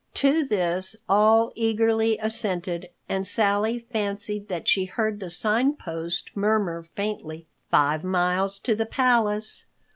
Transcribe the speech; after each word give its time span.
To 0.15 0.43
this 0.43 0.95
all 1.07 1.51
eagerly 1.53 2.17
assented, 2.19 2.89
and 3.07 3.27
Sally 3.27 3.77
fancied 3.77 4.47
that 4.47 4.67
she 4.67 4.85
heard 4.85 5.19
the 5.19 5.29
Sign 5.29 5.75
Post 5.75 6.31
murmur 6.33 6.87
faintly, 6.95 7.45
"Five 7.69 8.03
miles 8.03 8.57
to 8.61 8.73
the 8.73 8.87
palace." 8.87 9.67